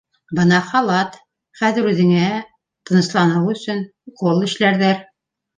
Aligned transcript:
Бына 0.37 0.61
халат, 0.69 1.19
хәҙер 1.61 1.89
үҙеңә... 1.91 2.23
тынысланыу 2.91 3.55
өсөн... 3.55 3.87
укол 4.13 4.45
эшләрҙәр... 4.51 5.07